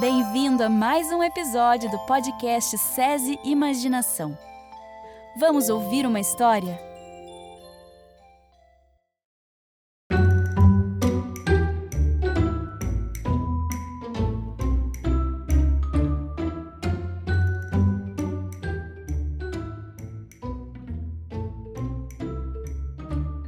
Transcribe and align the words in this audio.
Bem-vindo 0.00 0.62
a 0.62 0.68
mais 0.68 1.10
um 1.10 1.24
episódio 1.24 1.90
do 1.90 1.98
podcast 2.06 2.78
SESI 2.78 3.36
Imaginação. 3.42 4.38
Vamos 5.40 5.68
ouvir 5.68 6.06
uma 6.06 6.20
história? 6.20 6.78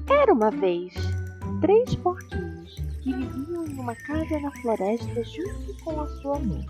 Era 0.08 0.32
uma 0.32 0.50
vez 0.50 0.94
três 1.60 1.94
porquinhos 1.94 2.49
que 3.00 3.12
viviam 3.12 3.66
em 3.66 3.78
uma 3.78 3.94
casa 3.94 4.38
na 4.40 4.50
floresta 4.62 5.24
junto 5.24 5.84
com 5.84 6.00
a 6.00 6.06
sua 6.06 6.38
mãe. 6.38 6.66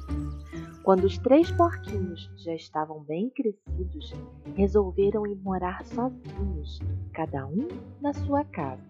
Quando 0.82 1.04
os 1.04 1.18
três 1.18 1.50
porquinhos 1.50 2.30
já 2.36 2.54
estavam 2.54 3.00
bem 3.04 3.30
crescidos, 3.30 4.14
resolveram 4.56 5.26
ir 5.26 5.36
morar 5.42 5.84
sozinhos, 5.84 6.80
cada 7.12 7.46
um 7.46 7.68
na 8.00 8.12
sua 8.12 8.44
casa. 8.44 8.82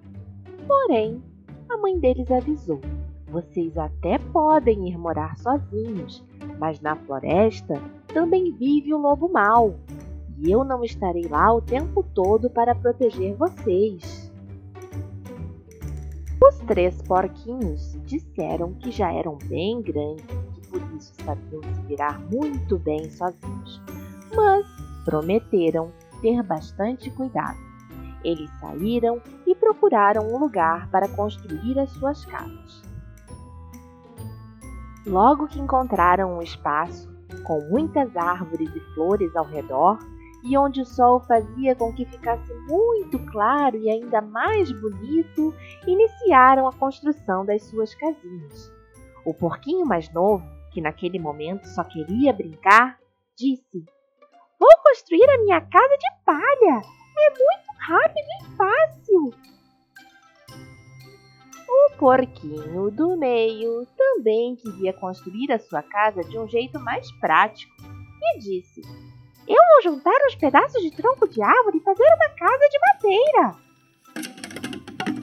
Porém, 0.67 1.23
a 1.69 1.77
mãe 1.77 1.99
deles 1.99 2.31
avisou: 2.31 2.81
vocês 3.31 3.77
até 3.79 4.19
podem 4.19 4.89
ir 4.89 4.99
morar 4.99 5.37
sozinhos, 5.39 6.25
mas 6.59 6.81
na 6.81 6.97
floresta 6.97 7.81
também 8.09 8.53
vive 8.53 8.93
o 8.93 8.99
lobo 8.99 9.29
mau, 9.29 9.77
e 10.39 10.51
eu 10.51 10.65
não 10.65 10.83
estarei 10.83 11.29
lá 11.29 11.53
o 11.53 11.63
tempo 11.63 12.03
todo 12.15 12.51
para 12.51 12.75
proteger 12.75 13.37
vocês. 13.37 14.20
Três 16.67 17.01
porquinhos 17.03 17.99
disseram 18.05 18.75
que 18.75 18.91
já 18.91 19.13
eram 19.13 19.39
bem 19.45 19.83
grandes 19.83 20.25
e 20.57 20.67
por 20.69 20.81
isso 20.97 21.13
sabiam 21.25 21.63
se 21.63 21.83
virar 21.83 22.21
muito 22.31 22.79
bem 22.79 23.11
sozinhos, 23.11 23.81
mas 24.35 24.67
prometeram 25.05 25.91
ter 26.21 26.43
bastante 26.43 27.11
cuidado. 27.11 27.59
Eles 28.23 28.51
saíram 28.61 29.21
e 29.47 29.55
procuraram 29.55 30.29
um 30.29 30.39
lugar 30.39 30.89
para 30.91 31.09
construir 31.09 31.79
as 31.79 31.91
suas 31.91 32.25
casas. 32.27 32.83
Logo 35.07 35.49
que 35.49 35.59
encontraram 35.59 36.37
um 36.37 36.43
espaço 36.43 37.09
com 37.45 37.61
muitas 37.69 38.15
árvores 38.17 38.69
e 38.75 38.81
flores 38.95 39.35
ao 39.35 39.47
redor, 39.47 39.99
e 40.43 40.57
onde 40.57 40.81
o 40.81 40.87
sol 40.87 41.21
fazia 41.21 41.75
com 41.75 41.93
que 41.93 42.05
ficasse 42.05 42.53
muito 42.67 43.19
claro 43.27 43.77
e 43.77 43.91
ainda 43.91 44.21
mais 44.21 44.71
bonito, 44.73 45.55
iniciaram 45.87 46.67
a 46.67 46.73
construção 46.73 47.45
das 47.45 47.63
suas 47.65 47.95
casinhas. 47.95 48.73
O 49.25 49.35
porquinho 49.35 49.85
mais 49.85 50.11
novo, 50.13 50.45
que 50.73 50.81
naquele 50.81 51.19
momento 51.19 51.67
só 51.67 51.85
queria 51.85 52.33
brincar, 52.33 52.99
disse: 53.37 53.85
Vou 54.59 54.71
construir 54.83 55.29
a 55.29 55.39
minha 55.39 55.61
casa 55.61 55.97
de 55.97 56.25
palha! 56.25 56.81
É 57.19 57.31
muito 57.31 57.71
rápido 57.79 58.27
e 58.41 58.57
fácil! 58.57 59.51
O 61.69 61.97
porquinho 61.99 62.91
do 62.91 63.17
meio 63.17 63.87
também 63.97 64.57
queria 64.57 64.93
construir 64.93 65.53
a 65.53 65.59
sua 65.59 65.83
casa 65.83 66.25
de 66.25 66.39
um 66.39 66.49
jeito 66.49 66.81
mais 66.81 67.11
prático 67.21 67.73
e 68.23 68.39
disse: 68.39 68.83
eu 69.51 69.57
vou 69.57 69.83
juntar 69.83 70.17
os 70.29 70.37
pedaços 70.37 70.81
de 70.81 70.93
tronco 70.93 71.27
de 71.29 71.43
árvore 71.43 71.79
e 71.79 71.83
fazer 71.83 72.05
uma 72.05 72.29
casa 72.37 72.69
de 72.71 72.79
madeira. 72.87 73.71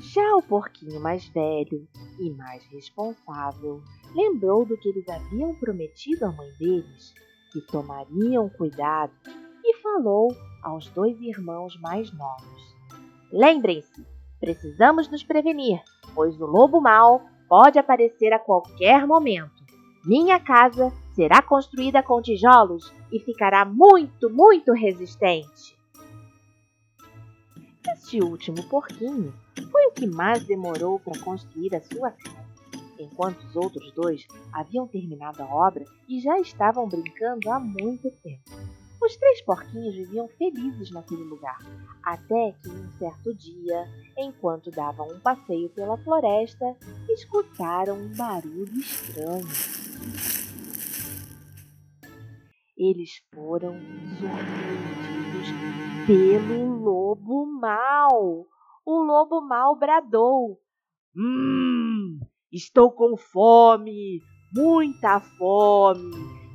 Já 0.01 0.35
o 0.35 0.41
porquinho 0.41 0.99
mais 0.99 1.25
velho 1.29 1.87
e 2.19 2.29
mais 2.31 2.65
responsável 2.67 3.81
lembrou 4.13 4.65
do 4.65 4.77
que 4.77 4.89
eles 4.89 5.07
haviam 5.07 5.55
prometido 5.55 6.25
à 6.25 6.31
mãe 6.31 6.51
deles, 6.59 7.13
que 7.53 7.61
tomariam 7.61 8.49
cuidado, 8.49 9.13
e 9.63 9.75
falou 9.77 10.27
aos 10.61 10.89
dois 10.89 11.17
irmãos 11.21 11.79
mais 11.79 12.11
novos: 12.11 12.75
Lembrem-se, 13.31 14.05
precisamos 14.39 15.09
nos 15.09 15.23
prevenir, 15.23 15.81
pois 16.13 16.39
o 16.41 16.45
lobo 16.45 16.81
mau 16.81 17.21
pode 17.47 17.79
aparecer 17.79 18.33
a 18.33 18.39
qualquer 18.39 19.07
momento. 19.07 19.65
Minha 20.05 20.39
casa 20.39 20.91
será 21.15 21.41
construída 21.41 22.03
com 22.03 22.21
tijolos 22.21 22.93
e 23.11 23.19
ficará 23.19 23.65
muito, 23.65 24.29
muito 24.29 24.73
resistente. 24.73 25.77
Este 27.93 28.21
último 28.21 28.63
porquinho 28.67 29.33
foi 29.71 29.85
o 29.87 29.91
que 29.91 30.05
mais 30.05 30.43
demorou 30.45 30.99
para 30.99 31.19
construir 31.19 31.73
a 31.75 31.81
sua 31.81 32.11
casa, 32.11 32.45
enquanto 32.99 33.41
os 33.43 33.55
outros 33.55 33.91
dois 33.93 34.25
haviam 34.51 34.87
terminado 34.87 35.41
a 35.41 35.45
obra 35.45 35.85
e 36.07 36.19
já 36.19 36.37
estavam 36.39 36.87
brincando 36.87 37.49
há 37.49 37.59
muito 37.59 38.11
tempo. 38.23 38.51
Os 39.01 39.15
três 39.15 39.41
porquinhos 39.43 39.95
viviam 39.95 40.27
felizes 40.27 40.91
naquele 40.91 41.23
lugar, 41.23 41.59
até 42.03 42.51
que 42.61 42.69
um 42.69 42.91
certo 42.97 43.33
dia, 43.35 43.87
enquanto 44.17 44.71
davam 44.71 45.07
um 45.07 45.19
passeio 45.19 45.69
pela 45.69 45.97
floresta, 45.97 46.75
escutaram 47.07 47.95
um 47.97 48.15
barulho 48.15 48.79
estranho 48.79 49.86
eles 52.77 53.23
foram 53.33 53.73
surpreendidos 54.19 55.47
pelo 56.05 56.75
lobo 56.77 57.45
mau. 57.59 58.45
O 58.85 59.01
lobo 59.01 59.41
mau 59.41 59.75
bradou: 59.75 60.61
Hum, 61.15 62.19
estou 62.51 62.91
com 62.91 63.17
fome, 63.17 64.21
muita 64.53 65.19
fome, 65.19 66.11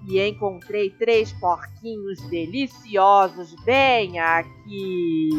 e 0.08 0.20
encontrei 0.20 0.90
três 0.90 1.32
porquinhos 1.40 2.20
deliciosos 2.30 3.54
bem 3.64 4.20
aqui. 4.20 5.30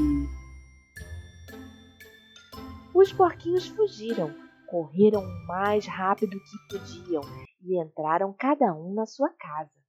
Os 2.94 3.12
porquinhos 3.14 3.68
fugiram, 3.70 4.32
correram 4.68 5.22
o 5.22 5.48
mais 5.48 5.88
rápido 5.88 6.38
que 6.38 6.78
podiam 6.78 7.24
e 7.64 7.82
entraram 7.82 8.36
cada 8.38 8.74
um 8.74 8.94
na 8.94 9.06
sua 9.06 9.30
casa. 9.30 9.83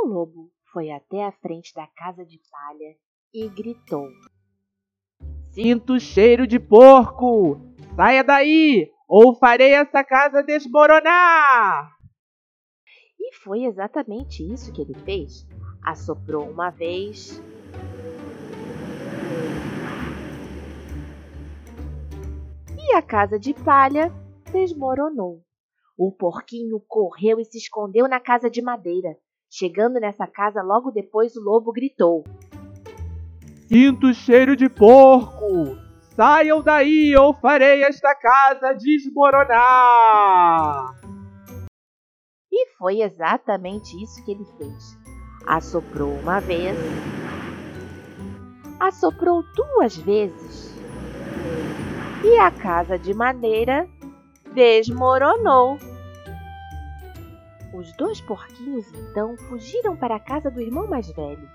O 0.00 0.06
lobo 0.06 0.52
foi 0.72 0.92
até 0.92 1.24
a 1.24 1.32
frente 1.32 1.74
da 1.74 1.84
casa 1.88 2.24
de 2.24 2.40
palha 2.48 2.96
e 3.34 3.48
gritou: 3.48 4.08
Sinto 5.50 5.98
cheiro 5.98 6.46
de 6.46 6.60
porco! 6.60 7.60
Saia 7.96 8.22
daí, 8.22 8.92
ou 9.08 9.34
farei 9.34 9.72
essa 9.72 10.04
casa 10.04 10.40
desmoronar! 10.40 11.90
E 13.18 13.34
foi 13.42 13.64
exatamente 13.64 14.40
isso 14.40 14.72
que 14.72 14.82
ele 14.82 14.94
fez. 14.94 15.44
Assoprou 15.82 16.48
uma 16.48 16.70
vez. 16.70 17.42
E 22.78 22.94
a 22.94 23.02
casa 23.02 23.36
de 23.36 23.52
palha 23.52 24.12
desmoronou. 24.52 25.42
O 25.98 26.12
porquinho 26.12 26.80
correu 26.86 27.40
e 27.40 27.44
se 27.44 27.58
escondeu 27.58 28.06
na 28.06 28.20
casa 28.20 28.48
de 28.48 28.62
madeira. 28.62 29.18
Chegando 29.50 29.98
nessa 29.98 30.26
casa 30.26 30.62
logo 30.62 30.90
depois, 30.90 31.34
o 31.34 31.40
lobo 31.40 31.72
gritou: 31.72 32.22
Sinto 33.66 34.12
cheiro 34.12 34.54
de 34.54 34.68
porco! 34.68 35.78
Saiam 36.14 36.62
daí 36.62 37.16
ou 37.16 37.32
farei 37.32 37.82
esta 37.82 38.14
casa 38.14 38.74
desmoronar! 38.74 40.14
E 42.52 42.66
foi 42.76 43.00
exatamente 43.00 43.96
isso 44.02 44.22
que 44.24 44.32
ele 44.32 44.44
fez. 44.58 44.98
Assoprou 45.46 46.10
uma 46.18 46.40
vez, 46.40 46.76
assoprou 48.78 49.42
duas 49.54 49.96
vezes, 49.96 50.74
e 52.22 52.36
a 52.38 52.50
casa 52.50 52.98
de 52.98 53.14
madeira 53.14 53.88
desmoronou. 54.52 55.78
Os 57.74 57.92
dois 57.96 58.18
porquinhos 58.20 58.86
então 58.94 59.36
fugiram 59.36 59.94
para 59.94 60.16
a 60.16 60.20
casa 60.20 60.50
do 60.50 60.60
irmão 60.60 60.86
mais 60.86 61.10
velho. 61.10 61.48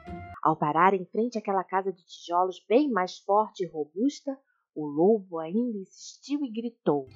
Ao 0.43 0.55
parar 0.55 0.93
em 0.93 1.05
frente 1.05 1.39
àquela 1.39 1.63
casa 1.63 1.91
de 1.91 2.05
tijolos 2.05 2.63
bem 2.69 2.91
mais 2.91 3.17
forte 3.19 3.63
e 3.63 3.67
robusta, 3.67 4.37
o 4.75 4.85
lobo 4.85 5.39
ainda 5.39 5.77
insistiu 5.79 6.45
e 6.45 6.51
gritou: 6.51 7.07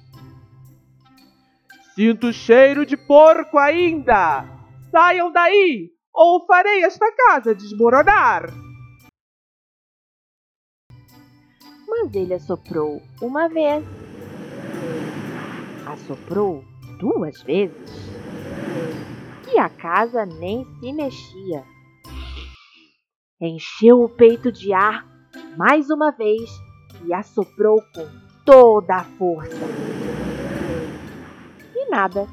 Sinto 1.94 2.32
cheiro 2.32 2.84
de 2.84 2.96
porco 2.96 3.56
ainda! 3.56 4.44
Saiam 4.90 5.30
daí, 5.30 5.90
ou 6.12 6.44
farei 6.44 6.82
esta 6.82 7.12
casa 7.12 7.54
desmoronar! 7.54 8.46
Mas 11.86 12.14
ele 12.14 12.34
assoprou 12.34 13.00
uma 13.22 13.48
vez, 13.48 13.84
assoprou 15.86 16.64
duas 16.98 17.42
vezes 17.42 18.07
e 19.52 19.58
a 19.58 19.68
casa 19.68 20.26
nem 20.26 20.64
se 20.78 20.92
mexia. 20.92 21.64
Encheu 23.40 24.02
o 24.02 24.08
peito 24.08 24.52
de 24.52 24.72
ar 24.72 25.06
mais 25.56 25.90
uma 25.90 26.10
vez 26.10 26.50
e 27.04 27.14
assoprou 27.14 27.80
com 27.94 28.08
toda 28.44 28.96
a 28.96 29.04
força. 29.04 29.56
E 31.74 31.90
nada. 31.90 32.26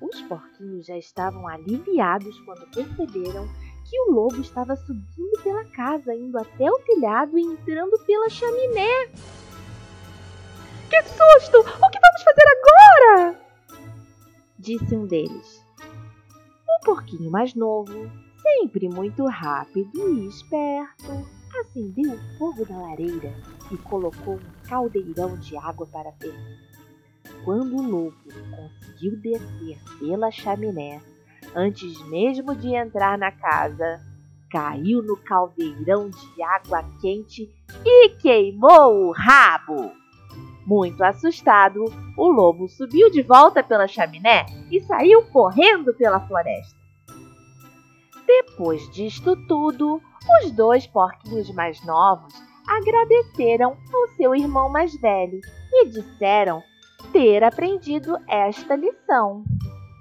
Os 0.00 0.20
porquinhos 0.22 0.86
já 0.86 0.96
estavam 0.96 1.46
aliviados 1.46 2.38
quando 2.40 2.70
perceberam 2.70 3.48
que 3.84 4.00
o 4.00 4.12
lobo 4.12 4.40
estava 4.40 4.76
subindo 4.76 5.42
pela 5.42 5.64
casa, 5.64 6.14
indo 6.14 6.38
até 6.38 6.70
o 6.70 6.78
telhado 6.80 7.38
e 7.38 7.42
entrando 7.42 7.98
pela 8.06 8.28
chaminé. 8.28 9.06
Que 10.88 11.02
susto! 11.02 11.58
O 11.58 11.90
que 11.90 12.00
vamos 12.00 12.22
fazer 12.22 12.44
agora? 12.58 13.40
Disse 14.58 14.94
um 14.94 15.06
deles. 15.06 15.61
O 17.12 17.14
porquinho 17.14 17.30
mais 17.30 17.54
novo, 17.54 18.10
sempre 18.40 18.88
muito 18.88 19.26
rápido 19.26 20.08
e 20.14 20.26
esperto, 20.28 21.26
acendeu 21.60 22.14
o 22.14 22.38
fogo 22.38 22.64
da 22.64 22.74
lareira 22.74 23.34
e 23.70 23.76
colocou 23.76 24.36
um 24.36 24.68
caldeirão 24.68 25.36
de 25.36 25.54
água 25.58 25.86
para 25.86 26.12
ferver. 26.12 26.58
Quando 27.44 27.76
o 27.76 27.82
lobo 27.82 28.16
conseguiu 28.56 29.20
descer 29.20 29.78
pela 29.98 30.30
chaminé, 30.30 31.02
antes 31.54 32.02
mesmo 32.08 32.54
de 32.54 32.74
entrar 32.74 33.18
na 33.18 33.30
casa, 33.30 34.00
caiu 34.50 35.02
no 35.02 35.18
caldeirão 35.18 36.08
de 36.08 36.42
água 36.42 36.82
quente 36.98 37.50
e 37.84 38.08
queimou 38.20 39.08
o 39.08 39.12
rabo. 39.12 39.92
Muito 40.64 41.02
assustado, 41.04 41.84
o 42.16 42.28
lobo 42.28 42.68
subiu 42.68 43.10
de 43.10 43.20
volta 43.20 43.62
pela 43.62 43.86
chaminé 43.86 44.46
e 44.70 44.80
saiu 44.80 45.22
correndo 45.26 45.92
pela 45.92 46.18
floresta. 46.26 46.81
Depois 48.26 48.88
disto 48.90 49.36
tudo, 49.46 50.00
os 50.42 50.50
dois 50.52 50.86
porquinhos 50.86 51.50
mais 51.54 51.84
novos 51.84 52.32
agradeceram 52.66 53.76
ao 53.92 54.08
seu 54.16 54.34
irmão 54.34 54.68
mais 54.68 54.94
velho 55.00 55.40
e 55.72 55.88
disseram 55.88 56.62
ter 57.12 57.42
aprendido 57.42 58.16
esta 58.28 58.76
lição. 58.76 59.44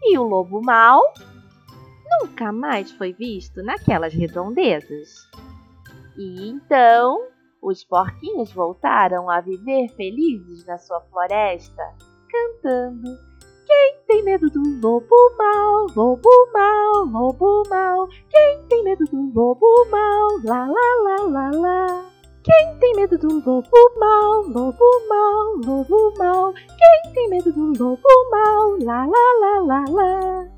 E 0.03 0.17
o 0.17 0.23
lobo 0.23 0.61
mau 0.61 1.01
nunca 2.21 2.51
mais 2.51 2.91
foi 2.91 3.13
visto 3.13 3.63
naquelas 3.63 4.13
redondezas. 4.13 5.09
E 6.17 6.49
então 6.49 7.27
os 7.61 7.83
porquinhos 7.83 8.51
voltaram 8.51 9.29
a 9.29 9.39
viver 9.39 9.87
felizes 9.95 10.65
na 10.65 10.77
sua 10.77 11.01
floresta, 11.01 11.83
cantando: 12.29 13.17
Quem 13.65 14.00
tem 14.11 14.23
medo 14.23 14.49
do 14.49 14.61
lobo 14.81 15.15
mau, 15.37 15.87
lobo 15.95 16.29
mau, 16.53 17.05
lobo 17.05 17.63
mau? 17.69 18.09
Quem 18.29 18.61
tem 18.67 18.83
medo 18.83 19.05
do 19.05 19.31
lobo 19.33 19.65
mau, 19.89 20.27
lá 20.43 20.67
lá 20.67 21.03
lá 21.03 21.15
lá 21.27 21.51
lá? 21.51 22.05
Quem 22.43 22.75
tem 22.81 22.93
medo 22.97 23.17
do 23.17 23.35
lobo 23.35 23.69
mau, 23.97 24.41
lobo 24.49 24.85
mau, 25.07 25.55
lobo 25.65 26.13
mau? 26.17 26.53
Quem 26.53 27.13
tem 27.13 27.29
medo 27.29 27.53
do 27.53 27.67
lobo 27.81 28.29
mau, 28.31 28.77
lá 28.83 29.05
lá 29.05 29.39
lá 29.39 29.59
lá 29.59 29.85
lá? 29.89 30.50